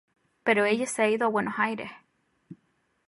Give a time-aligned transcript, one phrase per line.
[0.43, 1.91] Pero ella se ha ido a Buenos Aires.